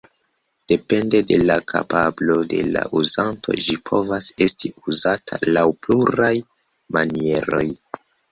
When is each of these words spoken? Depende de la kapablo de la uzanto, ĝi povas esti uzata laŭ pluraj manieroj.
Depende 0.71 1.17
de 1.31 1.35
la 1.49 1.57
kapablo 1.71 2.37
de 2.53 2.61
la 2.77 2.81
uzanto, 3.01 3.57
ĝi 3.67 3.77
povas 3.91 4.31
esti 4.47 4.73
uzata 4.93 5.41
laŭ 5.57 5.65
pluraj 5.87 6.33
manieroj. 6.99 7.63